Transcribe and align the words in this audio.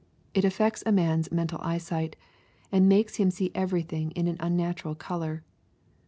It 0.33 0.43
affects 0.43 0.81
a 0.83 0.91
man's 0.91 1.31
mental 1.31 1.59
eyesight, 1.61 2.15
and 2.71 2.89
makes 2.89 3.17
him 3.17 3.29
see 3.29 3.51
everything 3.53 4.09
in 4.15 4.27
an 4.27 4.37
unnatural 4.39 4.95
color. 4.95 5.43